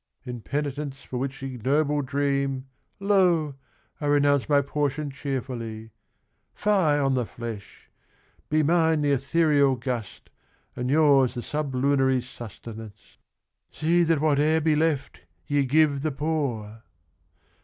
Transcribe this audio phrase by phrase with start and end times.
[0.25, 2.65] In penitence for which ignoble dream,
[2.99, 3.53] Lo,
[4.01, 5.91] I renounce my portion cheerfully!
[6.55, 7.91] Fie on the flesh—
[8.49, 10.31] be mine the ethereal gust,
[10.75, 13.19] And yours the sublunary sustenance!
[13.69, 16.81] See that whate'er be left ye give the poor